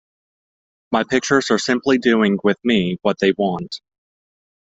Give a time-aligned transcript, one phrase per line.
[0.91, 3.81] My pictures are simply doing with me what they want.